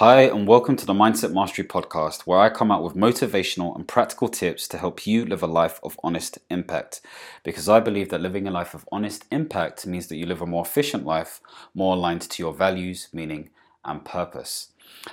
Hi, 0.00 0.22
and 0.22 0.48
welcome 0.48 0.76
to 0.76 0.86
the 0.86 0.94
Mindset 0.94 1.34
Mastery 1.34 1.66
Podcast, 1.66 2.22
where 2.22 2.38
I 2.38 2.48
come 2.48 2.70
out 2.70 2.82
with 2.82 2.94
motivational 2.94 3.76
and 3.76 3.86
practical 3.86 4.28
tips 4.28 4.66
to 4.68 4.78
help 4.78 5.06
you 5.06 5.26
live 5.26 5.42
a 5.42 5.46
life 5.46 5.78
of 5.82 6.00
honest 6.02 6.38
impact. 6.48 7.02
Because 7.44 7.68
I 7.68 7.80
believe 7.80 8.08
that 8.08 8.22
living 8.22 8.48
a 8.48 8.50
life 8.50 8.72
of 8.72 8.88
honest 8.90 9.26
impact 9.30 9.86
means 9.86 10.06
that 10.06 10.16
you 10.16 10.24
live 10.24 10.40
a 10.40 10.46
more 10.46 10.64
efficient 10.64 11.04
life, 11.04 11.42
more 11.74 11.96
aligned 11.96 12.22
to 12.22 12.42
your 12.42 12.54
values, 12.54 13.08
meaning, 13.12 13.50
and 13.84 14.02
purpose. 14.02 14.68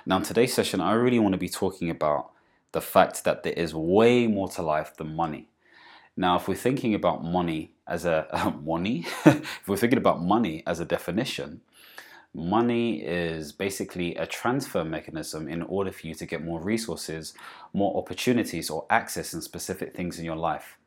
Now, 0.05 0.15
in 0.15 0.23
today's 0.23 0.53
session, 0.53 0.79
I 0.79 0.93
really 0.93 1.19
want 1.19 1.33
to 1.33 1.37
be 1.37 1.49
talking 1.49 1.89
about 1.89 2.31
the 2.71 2.79
fact 2.79 3.25
that 3.25 3.43
there 3.43 3.51
is 3.51 3.75
way 3.75 4.25
more 4.25 4.47
to 4.51 4.61
life 4.61 4.95
than 4.95 5.17
money. 5.17 5.49
Now, 6.15 6.37
if 6.37 6.47
we're 6.47 6.55
thinking 6.55 6.95
about 6.95 7.25
money 7.25 7.73
as 7.85 8.05
a 8.05 8.25
uh, 8.31 8.51
money, 8.65 9.05
if 9.25 9.67
we're 9.67 9.75
thinking 9.75 9.99
about 9.99 10.23
money 10.23 10.63
as 10.65 10.79
a 10.79 10.85
definition, 10.85 11.59
Money 12.33 13.01
is 13.01 13.51
basically 13.51 14.15
a 14.15 14.25
transfer 14.25 14.83
mechanism 14.83 15.47
in 15.47 15.63
order 15.63 15.91
for 15.91 16.07
you 16.07 16.13
to 16.15 16.25
get 16.25 16.43
more 16.43 16.61
resources, 16.61 17.33
more 17.73 17.97
opportunities, 17.97 18.69
or 18.69 18.85
access 18.89 19.33
in 19.33 19.41
specific 19.41 19.95
things 19.95 20.19
in 20.19 20.25
your 20.25 20.35
life. 20.35 20.77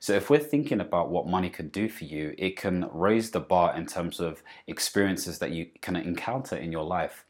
So, 0.00 0.14
if 0.14 0.30
we're 0.30 0.38
thinking 0.38 0.80
about 0.80 1.10
what 1.10 1.28
money 1.28 1.48
can 1.48 1.68
do 1.68 1.88
for 1.88 2.04
you, 2.04 2.34
it 2.38 2.56
can 2.56 2.88
raise 2.92 3.30
the 3.30 3.40
bar 3.40 3.76
in 3.76 3.86
terms 3.86 4.20
of 4.20 4.42
experiences 4.66 5.38
that 5.38 5.52
you 5.52 5.66
can 5.80 5.96
encounter 5.96 6.56
in 6.56 6.72
your 6.72 6.84
life. 6.84 7.24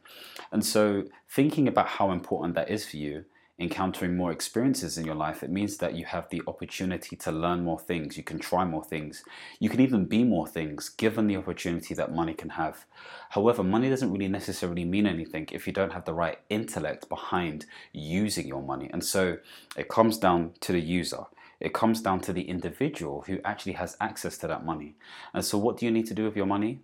And 0.53 0.65
so, 0.65 1.05
thinking 1.29 1.69
about 1.69 1.87
how 1.87 2.13
important 2.13 2.55
that 2.55 2.71
is 2.71 2.87
for 2.87 2.97
you 2.97 3.25
encountering 3.59 4.17
more 4.17 4.33
experiences 4.33 4.99
in 4.99 5.07
your 5.07 5.15
life, 5.15 5.43
it 5.43 5.51
means 5.51 5.79
that 5.79 5.95
you 5.95 6.05
have 6.05 6.29
the 6.29 6.43
opportunity 6.47 7.17
to 7.17 7.33
learn 7.33 7.65
more 7.65 7.79
things. 7.79 8.17
You 8.17 8.23
can 8.23 8.39
try 8.39 8.65
more 8.65 8.85
things. 8.85 9.25
You 9.59 9.71
can 9.71 9.81
even 9.81 10.05
be 10.05 10.25
more 10.25 10.47
things 10.47 10.91
given 10.91 11.27
the 11.27 11.37
opportunity 11.37 11.95
that 11.95 12.15
money 12.15 12.35
can 12.35 12.51
have. 12.51 12.85
However, 13.31 13.63
money 13.63 13.89
doesn't 13.89 14.13
really 14.13 14.29
necessarily 14.29 14.85
mean 14.85 15.07
anything 15.07 15.49
if 15.53 15.67
you 15.67 15.73
don't 15.73 15.93
have 15.93 16.05
the 16.05 16.15
right 16.15 16.39
intellect 16.51 17.09
behind 17.09 17.65
using 17.93 18.47
your 18.47 18.63
money. 18.63 18.91
And 18.93 19.03
so 19.03 19.39
it 19.77 19.89
comes 19.89 20.19
down 20.19 20.53
to 20.61 20.73
the 20.73 20.81
user. 20.81 21.25
It 21.59 21.73
comes 21.73 22.03
down 22.03 22.21
to 22.21 22.35
the 22.35 22.43
individual 22.43 23.25
who 23.27 23.39
actually 23.43 23.73
has 23.73 23.97
access 24.01 24.37
to 24.39 24.47
that 24.49 24.67
money. 24.67 24.97
And 25.33 25.43
so, 25.43 25.57
what 25.57 25.79
do 25.79 25.87
you 25.87 25.91
need 25.91 26.07
to 26.07 26.15
do 26.15 26.25
with 26.25 26.37
your 26.37 26.45
money? 26.45 26.81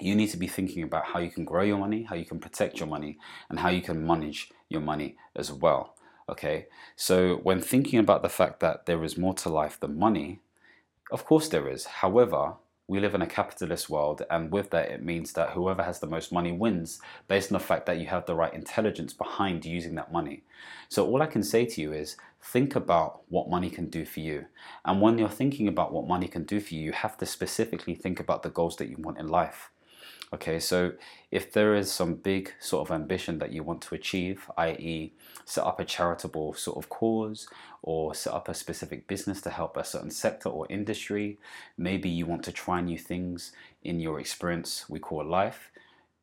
you 0.00 0.14
need 0.14 0.28
to 0.30 0.36
be 0.36 0.46
thinking 0.46 0.82
about 0.82 1.04
how 1.04 1.20
you 1.20 1.30
can 1.30 1.44
grow 1.44 1.62
your 1.62 1.78
money, 1.78 2.02
how 2.02 2.16
you 2.16 2.24
can 2.24 2.38
protect 2.38 2.78
your 2.80 2.88
money, 2.88 3.18
and 3.48 3.60
how 3.60 3.68
you 3.68 3.80
can 3.80 4.04
manage 4.04 4.50
your 4.68 4.80
money 4.80 5.16
as 5.36 5.52
well. 5.52 5.93
Okay, 6.28 6.66
so 6.96 7.36
when 7.36 7.60
thinking 7.60 7.98
about 7.98 8.22
the 8.22 8.30
fact 8.30 8.60
that 8.60 8.86
there 8.86 9.04
is 9.04 9.18
more 9.18 9.34
to 9.34 9.50
life 9.50 9.78
than 9.78 9.98
money, 9.98 10.40
of 11.10 11.24
course 11.24 11.48
there 11.48 11.68
is. 11.68 11.84
However, 11.86 12.54
we 12.88 13.00
live 13.00 13.14
in 13.14 13.22
a 13.22 13.26
capitalist 13.26 13.90
world, 13.90 14.22
and 14.30 14.50
with 14.52 14.70
that, 14.70 14.90
it 14.90 15.02
means 15.02 15.32
that 15.34 15.50
whoever 15.50 15.82
has 15.82 16.00
the 16.00 16.06
most 16.06 16.32
money 16.32 16.52
wins 16.52 17.00
based 17.28 17.50
on 17.50 17.58
the 17.58 17.64
fact 17.64 17.86
that 17.86 17.98
you 17.98 18.06
have 18.06 18.26
the 18.26 18.34
right 18.34 18.52
intelligence 18.54 19.12
behind 19.12 19.64
using 19.64 19.94
that 19.96 20.12
money. 20.12 20.44
So, 20.88 21.06
all 21.06 21.22
I 21.22 21.26
can 21.26 21.42
say 21.42 21.66
to 21.66 21.80
you 21.80 21.92
is 21.92 22.16
think 22.42 22.76
about 22.76 23.22
what 23.28 23.50
money 23.50 23.70
can 23.70 23.88
do 23.90 24.04
for 24.04 24.20
you. 24.20 24.46
And 24.84 25.00
when 25.00 25.18
you're 25.18 25.28
thinking 25.30 25.68
about 25.68 25.92
what 25.92 26.08
money 26.08 26.28
can 26.28 26.44
do 26.44 26.60
for 26.60 26.74
you, 26.74 26.80
you 26.80 26.92
have 26.92 27.16
to 27.18 27.26
specifically 27.26 27.94
think 27.94 28.20
about 28.20 28.42
the 28.42 28.50
goals 28.50 28.76
that 28.76 28.88
you 28.88 28.96
want 28.98 29.18
in 29.18 29.28
life. 29.28 29.70
Okay, 30.34 30.58
so 30.58 30.94
if 31.30 31.52
there 31.52 31.76
is 31.76 31.92
some 31.92 32.16
big 32.16 32.52
sort 32.58 32.88
of 32.88 32.92
ambition 32.92 33.38
that 33.38 33.52
you 33.52 33.62
want 33.62 33.80
to 33.82 33.94
achieve, 33.94 34.50
i.e., 34.56 35.12
set 35.44 35.62
up 35.62 35.78
a 35.78 35.84
charitable 35.84 36.54
sort 36.54 36.76
of 36.76 36.88
cause 36.88 37.46
or 37.82 38.16
set 38.16 38.32
up 38.32 38.48
a 38.48 38.54
specific 38.54 39.06
business 39.06 39.40
to 39.42 39.50
help 39.50 39.76
a 39.76 39.84
certain 39.84 40.10
sector 40.10 40.48
or 40.48 40.66
industry, 40.68 41.38
maybe 41.78 42.08
you 42.08 42.26
want 42.26 42.42
to 42.42 42.50
try 42.50 42.80
new 42.80 42.98
things 42.98 43.52
in 43.84 44.00
your 44.00 44.18
experience 44.18 44.86
we 44.88 44.98
call 44.98 45.24
life, 45.24 45.70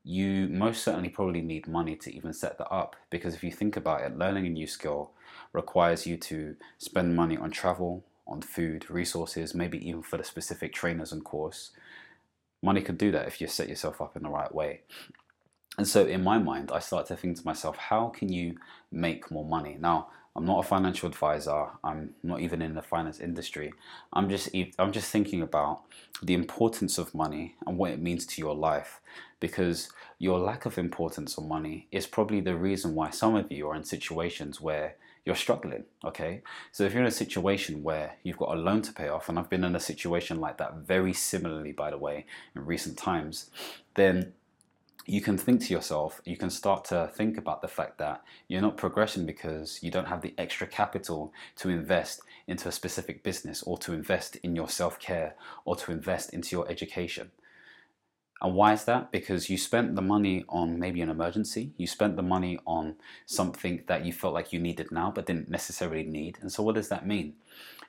you 0.03 0.49
most 0.49 0.83
certainly 0.83 1.07
probably 1.07 1.41
need 1.41 1.65
money 1.65 1.95
to 1.95 2.13
even 2.13 2.33
set 2.33 2.57
that 2.57 2.69
up 2.69 2.97
because 3.09 3.33
if 3.33 3.45
you 3.45 3.51
think 3.51 3.77
about 3.77 4.01
it, 4.01 4.17
learning 4.17 4.45
a 4.45 4.49
new 4.49 4.67
skill 4.67 5.11
requires 5.53 6.05
you 6.05 6.17
to 6.17 6.57
spend 6.77 7.15
money 7.15 7.37
on 7.37 7.49
travel, 7.49 8.03
on 8.27 8.41
food, 8.41 8.91
resources, 8.91 9.55
maybe 9.55 9.87
even 9.87 10.01
for 10.01 10.17
the 10.17 10.23
specific 10.25 10.73
trainers 10.73 11.13
and 11.13 11.23
course 11.23 11.71
money 12.61 12.81
can 12.81 12.95
do 12.95 13.11
that 13.11 13.27
if 13.27 13.41
you 13.41 13.47
set 13.47 13.69
yourself 13.69 14.01
up 14.01 14.15
in 14.15 14.23
the 14.23 14.29
right 14.29 14.53
way. 14.53 14.81
And 15.77 15.87
so, 15.87 16.05
in 16.05 16.23
my 16.23 16.37
mind, 16.37 16.71
I 16.71 16.79
start 16.79 17.07
to 17.07 17.15
think 17.15 17.37
to 17.37 17.45
myself, 17.45 17.77
how 17.77 18.09
can 18.09 18.31
you 18.31 18.57
make 18.91 19.31
more 19.31 19.45
money? 19.45 19.77
Now, 19.79 20.09
I'm 20.35 20.45
not 20.45 20.59
a 20.59 20.67
financial 20.67 21.09
advisor. 21.09 21.67
I'm 21.83 22.13
not 22.23 22.39
even 22.39 22.61
in 22.61 22.73
the 22.73 22.81
finance 22.81 23.19
industry. 23.19 23.73
I'm 24.13 24.29
just 24.29 24.49
I'm 24.79 24.91
just 24.91 25.11
thinking 25.11 25.41
about 25.41 25.81
the 26.21 26.33
importance 26.33 26.97
of 26.97 27.13
money 27.13 27.55
and 27.65 27.77
what 27.77 27.91
it 27.91 28.01
means 28.01 28.25
to 28.27 28.41
your 28.41 28.55
life 28.55 29.01
because 29.39 29.89
your 30.19 30.39
lack 30.39 30.65
of 30.65 30.77
importance 30.77 31.37
on 31.37 31.49
money 31.49 31.87
is 31.91 32.07
probably 32.07 32.39
the 32.39 32.55
reason 32.55 32.95
why 32.95 33.09
some 33.09 33.35
of 33.35 33.51
you 33.51 33.67
are 33.67 33.75
in 33.75 33.83
situations 33.83 34.61
where 34.61 34.95
you're 35.25 35.35
struggling. 35.35 35.83
Okay, 36.05 36.41
so 36.71 36.83
if 36.83 36.93
you're 36.93 37.01
in 37.01 37.07
a 37.07 37.11
situation 37.11 37.83
where 37.83 38.15
you've 38.23 38.37
got 38.37 38.55
a 38.55 38.59
loan 38.59 38.81
to 38.83 38.93
pay 38.93 39.09
off, 39.09 39.27
and 39.27 39.37
I've 39.37 39.49
been 39.49 39.63
in 39.63 39.75
a 39.75 39.79
situation 39.79 40.39
like 40.39 40.57
that 40.57 40.75
very 40.75 41.13
similarly, 41.13 41.73
by 41.73 41.91
the 41.91 41.97
way, 41.97 42.25
in 42.55 42.65
recent 42.65 42.97
times, 42.97 43.49
then 43.95 44.33
you 45.05 45.21
can 45.21 45.37
think 45.37 45.61
to 45.61 45.73
yourself, 45.73 46.21
you 46.25 46.37
can 46.37 46.49
start 46.49 46.85
to 46.85 47.09
think 47.13 47.37
about 47.37 47.61
the 47.61 47.67
fact 47.67 47.97
that 47.97 48.23
you're 48.47 48.61
not 48.61 48.77
progressing 48.77 49.25
because 49.25 49.81
you 49.81 49.89
don't 49.89 50.07
have 50.07 50.21
the 50.21 50.33
extra 50.37 50.67
capital 50.67 51.33
to 51.57 51.69
invest 51.69 52.21
into 52.47 52.69
a 52.69 52.71
specific 52.71 53.23
business 53.23 53.63
or 53.63 53.77
to 53.79 53.93
invest 53.93 54.35
in 54.37 54.55
your 54.55 54.69
self 54.69 54.99
care 54.99 55.35
or 55.65 55.75
to 55.75 55.91
invest 55.91 56.33
into 56.33 56.55
your 56.55 56.69
education. 56.69 57.31
And 58.41 58.55
why 58.55 58.73
is 58.73 58.85
that? 58.85 59.11
Because 59.11 59.49
you 59.49 59.57
spent 59.57 59.95
the 59.95 60.01
money 60.01 60.45
on 60.49 60.79
maybe 60.79 61.01
an 61.01 61.09
emergency, 61.09 61.73
you 61.77 61.85
spent 61.85 62.15
the 62.15 62.23
money 62.23 62.59
on 62.65 62.95
something 63.25 63.83
that 63.87 64.03
you 64.03 64.13
felt 64.13 64.33
like 64.33 64.51
you 64.51 64.59
needed 64.59 64.91
now 64.91 65.11
but 65.13 65.27
didn't 65.27 65.49
necessarily 65.49 66.03
need. 66.03 66.39
And 66.41 66.51
so, 66.51 66.63
what 66.63 66.75
does 66.75 66.89
that 66.89 67.05
mean? 67.05 67.35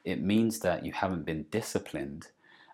It 0.04 0.20
means 0.20 0.60
that 0.60 0.84
you 0.84 0.92
haven't 0.92 1.24
been 1.24 1.46
disciplined 1.50 2.28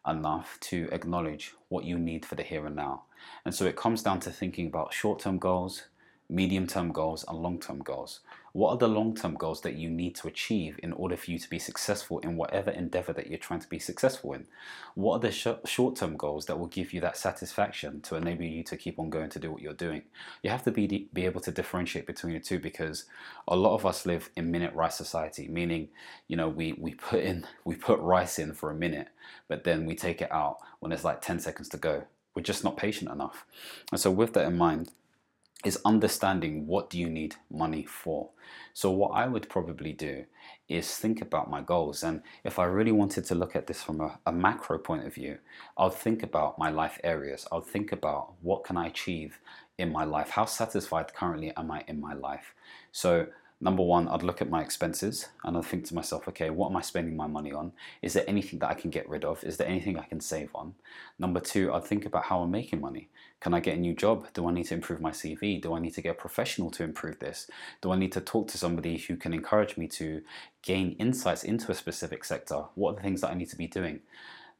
enough 0.06 0.58
to 0.60 0.88
acknowledge 0.90 1.54
what 1.68 1.84
you 1.84 1.98
need 1.98 2.24
for 2.24 2.34
the 2.34 2.42
here 2.42 2.66
and 2.66 2.76
now. 2.76 3.04
And 3.44 3.54
so, 3.54 3.64
it 3.66 3.76
comes 3.76 4.02
down 4.02 4.20
to 4.20 4.30
thinking 4.30 4.66
about 4.66 4.92
short 4.92 5.20
term 5.20 5.38
goals, 5.38 5.84
medium 6.28 6.66
term 6.66 6.92
goals, 6.92 7.24
and 7.26 7.38
long 7.38 7.58
term 7.58 7.80
goals. 7.80 8.20
What 8.52 8.70
are 8.70 8.76
the 8.78 8.88
long 8.88 9.14
term 9.14 9.34
goals 9.34 9.60
that 9.60 9.76
you 9.76 9.88
need 9.88 10.14
to 10.16 10.26
achieve 10.26 10.80
in 10.82 10.92
order 10.92 11.16
for 11.16 11.30
you 11.30 11.38
to 11.38 11.48
be 11.48 11.58
successful 11.58 12.18
in 12.20 12.36
whatever 12.36 12.70
endeavor 12.70 13.12
that 13.12 13.28
you're 13.28 13.38
trying 13.38 13.60
to 13.60 13.68
be 13.68 13.78
successful 13.78 14.32
in? 14.32 14.46
What 14.94 15.16
are 15.16 15.20
the 15.20 15.30
sh- 15.30 15.46
short 15.64 15.96
term 15.96 16.16
goals 16.16 16.46
that 16.46 16.58
will 16.58 16.66
give 16.66 16.92
you 16.92 17.00
that 17.02 17.16
satisfaction 17.16 18.00
to 18.02 18.16
enable 18.16 18.44
you 18.44 18.64
to 18.64 18.76
keep 18.76 18.98
on 18.98 19.10
going 19.10 19.30
to 19.30 19.38
do 19.38 19.52
what 19.52 19.62
you're 19.62 19.74
doing? 19.74 20.02
You 20.42 20.50
have 20.50 20.64
to 20.64 20.70
be, 20.70 21.08
be 21.12 21.24
able 21.24 21.40
to 21.42 21.52
differentiate 21.52 22.06
between 22.06 22.34
the 22.34 22.40
two 22.40 22.58
because 22.58 23.04
a 23.46 23.54
lot 23.54 23.74
of 23.74 23.86
us 23.86 24.06
live 24.06 24.30
in 24.34 24.50
minute 24.50 24.74
rice 24.74 24.96
society, 24.96 25.46
meaning, 25.48 25.88
you 26.26 26.36
know, 26.36 26.48
we, 26.48 26.72
we 26.72 26.94
put 26.94 27.20
in, 27.20 27.46
we 27.64 27.76
put 27.76 28.00
rice 28.00 28.38
in 28.38 28.54
for 28.54 28.70
a 28.70 28.74
minute, 28.74 29.08
but 29.46 29.64
then 29.64 29.86
we 29.86 29.94
take 29.94 30.20
it 30.20 30.32
out 30.32 30.58
when 30.80 30.90
it's 30.90 31.04
like 31.04 31.20
10 31.20 31.38
seconds 31.40 31.68
to 31.68 31.76
go. 31.76 32.04
We're 32.38 32.42
just 32.42 32.62
not 32.62 32.76
patient 32.76 33.10
enough. 33.10 33.44
And 33.90 34.00
so, 34.00 34.12
with 34.12 34.34
that 34.34 34.46
in 34.46 34.56
mind, 34.56 34.92
is 35.64 35.76
understanding 35.84 36.68
what 36.68 36.88
do 36.88 36.96
you 36.96 37.10
need 37.10 37.34
money 37.50 37.84
for. 37.84 38.30
So 38.74 38.92
what 38.92 39.08
I 39.08 39.26
would 39.26 39.48
probably 39.48 39.92
do 39.92 40.24
is 40.68 40.96
think 40.96 41.20
about 41.20 41.50
my 41.50 41.62
goals 41.62 42.04
and 42.04 42.22
if 42.44 42.60
I 42.60 42.66
really 42.66 42.92
wanted 42.92 43.24
to 43.24 43.34
look 43.34 43.56
at 43.56 43.66
this 43.66 43.82
from 43.82 44.00
a, 44.00 44.20
a 44.24 44.30
macro 44.30 44.78
point 44.78 45.04
of 45.04 45.12
view, 45.12 45.38
I'll 45.76 45.90
think 45.90 46.22
about 46.22 46.60
my 46.60 46.70
life 46.70 47.00
areas. 47.02 47.44
I'll 47.50 47.60
think 47.60 47.90
about 47.90 48.34
what 48.40 48.62
can 48.62 48.76
I 48.76 48.86
achieve 48.86 49.40
in 49.76 49.90
my 49.90 50.04
life? 50.04 50.30
How 50.30 50.44
satisfied 50.44 51.14
currently 51.14 51.52
am 51.56 51.72
I 51.72 51.82
in 51.88 52.00
my 52.00 52.14
life? 52.14 52.54
So 52.92 53.26
number 53.60 53.82
one, 53.82 54.08
I'd 54.08 54.22
look 54.22 54.40
at 54.40 54.50
my 54.50 54.62
expenses 54.62 55.28
and 55.44 55.56
I'd 55.56 55.64
think 55.64 55.84
to 55.86 55.94
myself, 55.94 56.28
okay, 56.28 56.50
what 56.50 56.70
am 56.70 56.76
I 56.76 56.80
spending 56.80 57.16
my 57.16 57.26
money 57.26 57.52
on? 57.52 57.72
Is 58.02 58.12
there 58.12 58.24
anything 58.28 58.58
that 58.60 58.70
I 58.70 58.74
can 58.74 58.90
get 58.90 59.08
rid 59.08 59.24
of? 59.24 59.42
Is 59.42 59.56
there 59.56 59.66
anything 59.66 59.98
I 59.98 60.04
can 60.04 60.20
save 60.20 60.50
on? 60.54 60.74
Number 61.18 61.40
two, 61.40 61.72
I'd 61.72 61.84
think 61.84 62.06
about 62.06 62.24
how 62.24 62.40
I'm 62.40 62.50
making 62.50 62.80
money. 62.80 63.08
Can 63.40 63.54
I 63.54 63.60
get 63.60 63.76
a 63.76 63.80
new 63.80 63.94
job? 63.94 64.26
Do 64.32 64.48
I 64.48 64.52
need 64.52 64.64
to 64.66 64.74
improve 64.74 65.00
my 65.00 65.10
CV? 65.10 65.60
Do 65.60 65.74
I 65.74 65.80
need 65.80 65.94
to 65.94 66.02
get 66.02 66.10
a 66.10 66.14
professional 66.14 66.70
to 66.72 66.84
improve 66.84 67.18
this? 67.18 67.50
Do 67.80 67.92
I 67.92 67.96
need 67.96 68.12
to 68.12 68.20
talk 68.20 68.48
to 68.48 68.58
somebody 68.58 68.96
who 68.96 69.16
can 69.16 69.34
encourage 69.34 69.76
me 69.76 69.88
to 69.88 70.22
gain 70.62 70.96
insights 70.98 71.44
into 71.44 71.70
a 71.70 71.74
specific 71.74 72.24
sector? 72.24 72.64
What 72.74 72.92
are 72.92 72.96
the 72.96 73.02
things 73.02 73.20
that 73.20 73.30
I 73.30 73.34
need 73.34 73.50
to 73.50 73.56
be 73.56 73.66
doing? 73.66 74.00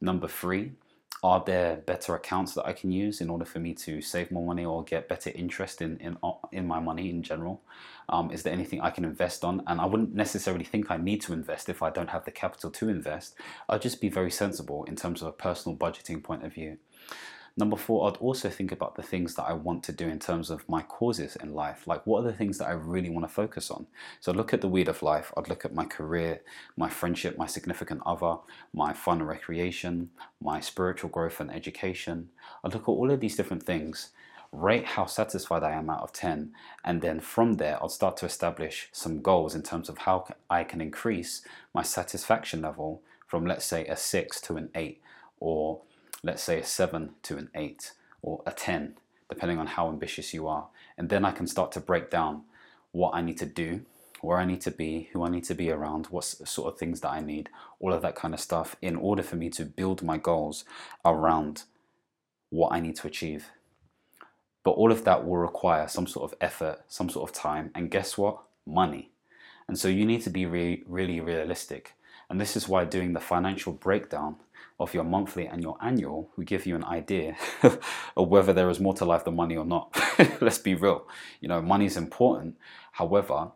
Number 0.01 0.27
three, 0.27 0.73
are 1.21 1.43
there 1.45 1.77
better 1.77 2.15
accounts 2.15 2.53
that 2.53 2.65
I 2.65 2.73
can 2.73 2.91
use 2.91 3.19
in 3.19 3.29
order 3.29 3.43
for 3.43 3.59
me 3.59 3.73
to 3.73 4.01
save 4.01 4.31
more 4.31 4.45
money 4.45 4.63
or 4.63 4.83
get 4.83 5.09
better 5.09 5.31
interest 5.35 5.81
in 5.81 5.97
in, 5.97 6.17
in 6.51 6.65
my 6.65 6.79
money 6.79 7.09
in 7.09 7.23
general? 7.23 7.61
Um, 8.07 8.31
is 8.31 8.43
there 8.43 8.53
anything 8.53 8.81
I 8.81 8.89
can 8.89 9.05
invest 9.05 9.43
on? 9.43 9.61
And 9.67 9.81
I 9.81 9.85
wouldn't 9.85 10.15
necessarily 10.15 10.63
think 10.63 10.89
I 10.89 10.97
need 10.97 11.21
to 11.21 11.33
invest 11.33 11.69
if 11.69 11.83
I 11.83 11.89
don't 11.89 12.09
have 12.09 12.25
the 12.25 12.31
capital 12.31 12.71
to 12.71 12.89
invest. 12.89 13.35
I'll 13.67 13.79
just 13.79 14.01
be 14.01 14.09
very 14.09 14.31
sensible 14.31 14.85
in 14.85 14.95
terms 14.95 15.21
of 15.21 15.27
a 15.27 15.33
personal 15.33 15.77
budgeting 15.77 16.23
point 16.23 16.45
of 16.45 16.53
view. 16.53 16.77
Number 17.57 17.75
four, 17.77 18.07
I'd 18.07 18.17
also 18.17 18.49
think 18.49 18.71
about 18.71 18.95
the 18.95 19.03
things 19.03 19.35
that 19.35 19.43
I 19.43 19.53
want 19.53 19.83
to 19.83 19.91
do 19.91 20.07
in 20.07 20.19
terms 20.19 20.49
of 20.49 20.67
my 20.69 20.81
causes 20.81 21.35
in 21.35 21.53
life. 21.53 21.87
Like, 21.87 22.05
what 22.05 22.21
are 22.21 22.27
the 22.27 22.37
things 22.37 22.57
that 22.57 22.67
I 22.67 22.71
really 22.71 23.09
want 23.09 23.27
to 23.27 23.33
focus 23.33 23.69
on? 23.69 23.87
So, 24.19 24.31
look 24.31 24.53
at 24.53 24.61
the 24.61 24.67
wheel 24.67 24.89
of 24.89 25.03
life. 25.03 25.33
I'd 25.35 25.49
look 25.49 25.65
at 25.65 25.73
my 25.73 25.85
career, 25.85 26.41
my 26.77 26.89
friendship, 26.89 27.37
my 27.37 27.47
significant 27.47 28.01
other, 28.05 28.37
my 28.73 28.93
fun 28.93 29.19
and 29.19 29.27
recreation, 29.27 30.09
my 30.41 30.59
spiritual 30.59 31.09
growth 31.09 31.39
and 31.39 31.51
education. 31.51 32.29
I'd 32.63 32.73
look 32.73 32.83
at 32.83 32.89
all 32.89 33.11
of 33.11 33.19
these 33.19 33.35
different 33.35 33.63
things 33.63 34.11
rate 34.51 34.85
how 34.85 35.05
satisfied 35.05 35.63
I 35.63 35.71
am 35.71 35.89
out 35.89 36.01
of 36.01 36.11
10. 36.11 36.51
And 36.83 37.01
then 37.01 37.19
from 37.19 37.55
there, 37.55 37.77
I'll 37.81 37.89
start 37.89 38.17
to 38.17 38.25
establish 38.25 38.89
some 38.91 39.21
goals 39.21 39.55
in 39.55 39.61
terms 39.61 39.89
of 39.89 39.99
how 39.99 40.25
I 40.49 40.63
can 40.63 40.81
increase 40.81 41.41
my 41.73 41.83
satisfaction 41.83 42.61
level 42.61 43.01
from, 43.27 43.45
let's 43.45 43.65
say, 43.65 43.85
a 43.85 43.95
6 43.95 44.41
to 44.41 44.57
an 44.57 44.69
8, 44.73 45.01
or 45.39 45.81
let's 46.23 46.43
say 46.43 46.59
a 46.59 46.65
7 46.65 47.11
to 47.23 47.37
an 47.37 47.49
8, 47.55 47.91
or 48.21 48.41
a 48.45 48.51
10, 48.51 48.97
depending 49.29 49.57
on 49.57 49.67
how 49.67 49.87
ambitious 49.87 50.33
you 50.33 50.47
are. 50.47 50.67
And 50.97 51.09
then 51.09 51.25
I 51.25 51.31
can 51.31 51.47
start 51.47 51.71
to 51.73 51.79
break 51.79 52.09
down 52.09 52.43
what 52.91 53.15
I 53.15 53.21
need 53.21 53.37
to 53.37 53.45
do, 53.45 53.81
where 54.21 54.37
I 54.37 54.45
need 54.45 54.61
to 54.61 54.71
be, 54.71 55.09
who 55.13 55.23
I 55.23 55.29
need 55.29 55.45
to 55.45 55.55
be 55.55 55.71
around, 55.71 56.07
what 56.07 56.25
sort 56.25 56.73
of 56.73 56.79
things 56.79 57.01
that 57.01 57.09
I 57.09 57.21
need, 57.21 57.49
all 57.79 57.93
of 57.93 58.01
that 58.01 58.15
kind 58.15 58.33
of 58.33 58.39
stuff, 58.39 58.75
in 58.81 58.95
order 58.95 59.23
for 59.23 59.35
me 59.35 59.49
to 59.51 59.65
build 59.65 60.03
my 60.03 60.17
goals 60.17 60.65
around 61.05 61.63
what 62.49 62.73
I 62.73 62.79
need 62.79 62.95
to 62.97 63.07
achieve. 63.07 63.49
But 64.63 64.71
all 64.71 64.91
of 64.91 65.05
that 65.05 65.25
will 65.25 65.37
require 65.37 65.87
some 65.87 66.07
sort 66.07 66.31
of 66.31 66.37
effort, 66.41 66.81
some 66.87 67.09
sort 67.09 67.29
of 67.29 67.35
time, 67.35 67.71
and 67.73 67.89
guess 67.89 68.17
what? 68.17 68.41
Money. 68.65 69.11
And 69.67 69.77
so 69.77 69.87
you 69.87 70.05
need 70.05 70.23
to 70.23 70.29
be 70.29 70.45
re- 70.45 70.83
really 70.85 71.21
realistic. 71.21 71.93
And 72.29 72.39
this 72.39 72.55
is 72.55 72.67
why 72.67 72.85
doing 72.85 73.13
the 73.13 73.19
financial 73.19 73.73
breakdown 73.73 74.35
of 74.79 74.93
your 74.93 75.03
monthly 75.03 75.47
and 75.47 75.61
your 75.61 75.77
annual 75.81 76.29
will 76.35 76.45
give 76.45 76.65
you 76.65 76.75
an 76.75 76.85
idea 76.85 77.35
of 77.63 78.27
whether 78.29 78.53
there 78.53 78.69
is 78.69 78.79
more 78.79 78.93
to 78.93 79.05
life 79.05 79.25
than 79.25 79.35
money 79.35 79.57
or 79.57 79.65
not. 79.65 79.95
Let's 80.41 80.59
be 80.59 80.75
real. 80.75 81.07
You 81.41 81.49
know, 81.49 81.61
money 81.61 81.85
is 81.85 81.97
important. 81.97 82.57
However, 82.93 83.51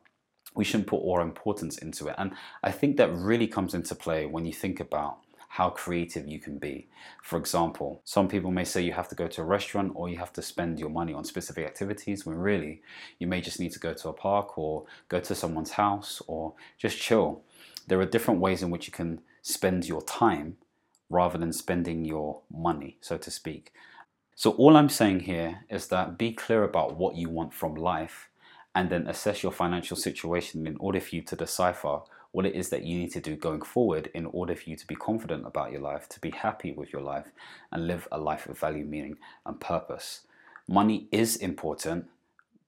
we 0.55 0.63
shouldn't 0.63 0.87
put 0.87 0.97
all 0.97 1.21
importance 1.21 1.77
into 1.77 2.07
it. 2.07 2.15
And 2.17 2.31
I 2.63 2.71
think 2.71 2.97
that 2.97 3.13
really 3.13 3.47
comes 3.47 3.73
into 3.73 3.95
play 3.95 4.25
when 4.25 4.45
you 4.45 4.53
think 4.53 4.79
about 4.79 5.19
how 5.53 5.69
creative 5.69 6.27
you 6.27 6.39
can 6.39 6.57
be. 6.57 6.87
For 7.21 7.37
example, 7.37 8.01
some 8.05 8.27
people 8.27 8.49
may 8.49 8.63
say 8.63 8.81
you 8.81 8.93
have 8.93 9.07
to 9.09 9.15
go 9.15 9.27
to 9.27 9.41
a 9.41 9.45
restaurant 9.45 9.91
or 9.93 10.09
you 10.09 10.17
have 10.17 10.33
to 10.33 10.41
spend 10.41 10.79
your 10.79 10.89
money 10.89 11.13
on 11.13 11.23
specific 11.23 11.63
activities 11.63 12.25
when 12.25 12.35
really 12.37 12.81
you 13.19 13.27
may 13.27 13.39
just 13.39 13.59
need 13.59 13.71
to 13.73 13.79
go 13.79 13.93
to 13.93 14.09
a 14.09 14.13
park 14.13 14.57
or 14.57 14.85
go 15.09 15.19
to 15.19 15.35
someone's 15.35 15.73
house 15.73 16.23
or 16.25 16.53
just 16.79 16.97
chill. 16.97 17.43
There 17.87 17.99
are 17.99 18.05
different 18.05 18.39
ways 18.39 18.61
in 18.61 18.69
which 18.69 18.87
you 18.87 18.93
can 18.93 19.21
spend 19.41 19.87
your 19.87 20.01
time 20.01 20.57
rather 21.09 21.37
than 21.37 21.53
spending 21.53 22.05
your 22.05 22.41
money, 22.51 22.97
so 23.01 23.17
to 23.17 23.31
speak. 23.31 23.73
So, 24.35 24.51
all 24.51 24.75
I'm 24.75 24.89
saying 24.89 25.21
here 25.21 25.65
is 25.69 25.87
that 25.87 26.17
be 26.17 26.33
clear 26.33 26.63
about 26.63 26.97
what 26.97 27.15
you 27.15 27.29
want 27.29 27.53
from 27.53 27.75
life 27.75 28.29
and 28.73 28.89
then 28.89 29.07
assess 29.07 29.43
your 29.43 29.51
financial 29.51 29.95
situation 29.95 30.65
in 30.65 30.75
order 30.77 30.99
for 30.99 31.15
you 31.15 31.21
to 31.21 31.35
decipher 31.35 31.99
what 32.31 32.47
it 32.47 32.55
is 32.55 32.69
that 32.69 32.83
you 32.83 32.97
need 32.97 33.11
to 33.11 33.21
do 33.21 33.35
going 33.35 33.61
forward 33.61 34.09
in 34.15 34.25
order 34.25 34.55
for 34.55 34.67
you 34.67 34.75
to 34.75 34.87
be 34.87 34.95
confident 34.95 35.45
about 35.45 35.71
your 35.71 35.81
life, 35.81 36.09
to 36.09 36.19
be 36.19 36.31
happy 36.31 36.71
with 36.71 36.91
your 36.91 37.03
life, 37.03 37.27
and 37.71 37.85
live 37.85 38.07
a 38.11 38.17
life 38.17 38.47
of 38.47 38.57
value, 38.57 38.83
meaning, 38.83 39.17
and 39.45 39.59
purpose. 39.59 40.21
Money 40.67 41.07
is 41.11 41.35
important, 41.35 42.07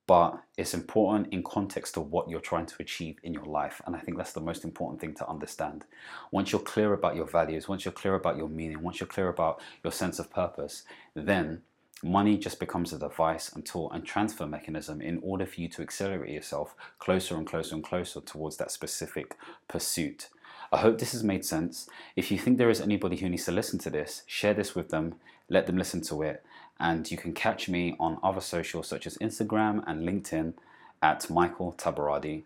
but 0.07 0.39
it's 0.57 0.73
important 0.73 1.33
in 1.33 1.43
context 1.43 1.97
of 1.97 2.11
what 2.11 2.29
you're 2.29 2.39
trying 2.39 2.67
to 2.67 2.75
achieve 2.79 3.17
in 3.23 3.33
your 3.33 3.45
life. 3.45 3.81
And 3.85 3.95
I 3.95 3.99
think 3.99 4.17
that's 4.17 4.33
the 4.33 4.41
most 4.41 4.63
important 4.63 5.01
thing 5.01 5.15
to 5.15 5.27
understand. 5.27 5.83
Once 6.31 6.51
you're 6.51 6.61
clear 6.61 6.93
about 6.93 7.15
your 7.15 7.25
values, 7.25 7.67
once 7.67 7.85
you're 7.85 7.91
clear 7.91 8.15
about 8.15 8.37
your 8.37 8.49
meaning, 8.49 8.81
once 8.81 8.99
you're 8.99 9.07
clear 9.07 9.29
about 9.29 9.61
your 9.83 9.91
sense 9.91 10.19
of 10.19 10.31
purpose, 10.31 10.83
then 11.15 11.61
Money 12.03 12.37
just 12.37 12.59
becomes 12.59 12.91
a 12.91 12.99
device 12.99 13.51
and 13.53 13.65
tool 13.65 13.89
and 13.91 14.05
transfer 14.05 14.45
mechanism 14.45 15.01
in 15.01 15.17
order 15.23 15.45
for 15.45 15.61
you 15.61 15.69
to 15.69 15.81
accelerate 15.81 16.31
yourself 16.31 16.75
closer 16.99 17.35
and 17.35 17.47
closer 17.47 17.73
and 17.73 17.83
closer 17.83 18.19
towards 18.19 18.57
that 18.57 18.69
specific 18.69 19.37
pursuit. 19.67 20.29
I 20.75 20.79
hope 20.79 20.97
this 20.97 21.13
has 21.13 21.23
made 21.23 21.45
sense. 21.45 21.89
If 22.17 22.29
you 22.31 22.37
think 22.37 22.57
there 22.57 22.69
is 22.69 22.81
anybody 22.81 23.15
who 23.15 23.29
needs 23.29 23.45
to 23.45 23.51
listen 23.53 23.79
to 23.79 23.89
this, 23.89 24.23
share 24.27 24.53
this 24.53 24.75
with 24.75 24.89
them, 24.89 25.15
let 25.49 25.67
them 25.67 25.77
listen 25.77 26.01
to 26.01 26.21
it, 26.21 26.43
and 26.81 27.09
you 27.09 27.15
can 27.15 27.33
catch 27.33 27.69
me 27.69 27.95
on 27.97 28.19
other 28.21 28.41
socials 28.41 28.89
such 28.89 29.07
as 29.07 29.17
Instagram 29.19 29.83
and 29.87 30.03
LinkedIn 30.03 30.53
at 31.01 31.29
Michael 31.29 31.73
Tabaradi. 31.77 32.43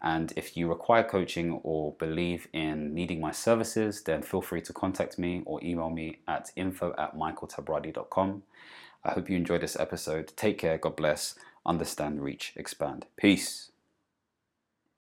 And 0.00 0.32
if 0.36 0.56
you 0.56 0.68
require 0.68 1.04
coaching 1.04 1.60
or 1.62 1.92
believe 1.98 2.48
in 2.54 2.94
needing 2.94 3.20
my 3.20 3.32
services, 3.32 4.02
then 4.02 4.22
feel 4.22 4.40
free 4.40 4.62
to 4.62 4.72
contact 4.72 5.18
me 5.18 5.42
or 5.44 5.62
email 5.62 5.90
me 5.90 6.20
at 6.26 6.52
info 6.56 6.94
at 6.96 7.14
michaeltabaradi.com. 7.14 8.42
I 9.04 9.12
hope 9.12 9.28
you 9.28 9.36
enjoyed 9.36 9.60
this 9.60 9.78
episode. 9.78 10.32
Take 10.34 10.56
care. 10.56 10.78
God 10.78 10.96
bless. 10.96 11.34
Understand, 11.66 12.22
reach, 12.22 12.54
expand. 12.56 13.04
Peace. 13.18 13.70